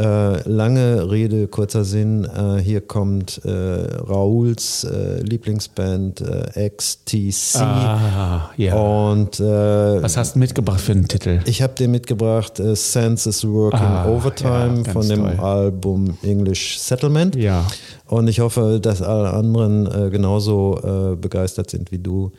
[0.02, 2.26] Äh, lange Rede, kurzer Sinn.
[2.26, 7.62] Äh, hier kommt äh, Rauls äh, Lieblingsband äh, XTC.
[7.62, 8.74] Ah, ja.
[8.76, 11.39] Und Was hast du mitgebracht für einen Titel?
[11.45, 15.39] ich habe dir mitgebracht Senses Working Ah, Overtime ja, von dem toll.
[15.39, 17.36] Album English Settlement.
[17.36, 17.68] Ja.
[18.08, 22.32] Und ich hoffe, dass alle anderen genauso begeistert sind wie du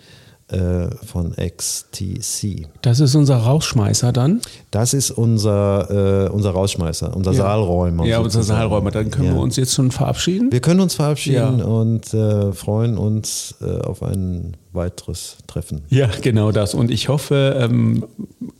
[0.52, 2.66] äh, von XTC.
[2.82, 4.40] Das ist unser Rausschmeißer dann.
[4.70, 8.04] Das ist unser, äh, unser Rausschmeißer, unser Saalräumer.
[8.04, 8.42] Ja, unser.
[8.42, 8.90] Saalräumer.
[8.90, 9.34] Dann können Ja.
[9.34, 10.52] wir uns jetzt schon verabschieden.
[10.52, 11.64] Wir können uns verabschieden Ja.
[11.64, 15.82] und äh, freuen uns äh, auf ein weiteres Treffen.
[15.88, 16.74] Ja, genau das.
[16.74, 18.04] Und ich hoffe, ähm,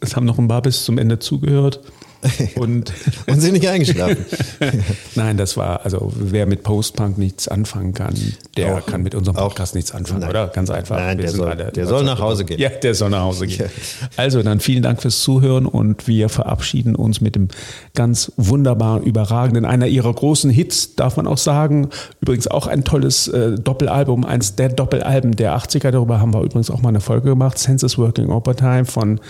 [0.01, 1.80] es haben noch ein paar bis zum Ende zugehört.
[2.57, 2.93] Und
[3.27, 4.25] Und sind nicht eingeschlafen.
[5.16, 8.14] nein, das war, also wer mit Postpunk nichts anfangen kann,
[8.57, 10.31] der Auch- kann mit unserem Podcast nichts anfangen, Nein.
[10.31, 10.49] oder?
[10.49, 10.97] Ganz einfach.
[10.97, 12.61] Nein, der soll- alle der soll nach Hause gehen.
[12.61, 13.68] Ja, der soll nach Hause gehen.
[14.16, 17.49] Also dann vielen Dank fürs Zuhören und wir verabschieden uns mit dem
[17.95, 21.89] ganz wunderbar überragenden, einer ihrer großen Hits, darf man auch sagen.
[22.20, 25.91] Übrigens auch ein tolles äh, Doppelalbum, eins der Doppelalben der 80er.
[25.91, 27.59] Darüber haben wir übrigens auch mal eine Folge gemacht.
[27.59, 29.20] Census Working Overtime von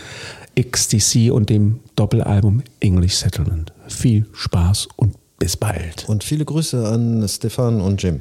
[0.61, 3.73] XTC und dem Doppelalbum English Settlement.
[3.89, 6.09] Viel Spaß und bis bald.
[6.09, 8.21] Und viele Grüße an Stefan und Jim.